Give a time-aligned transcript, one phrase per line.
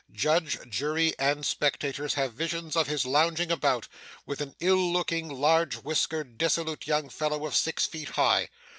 [0.11, 3.87] Judge, jury and spectators have visions of his lounging about,
[4.25, 8.49] with an ill looking, large whiskered, dissolute young fellow of six feet high.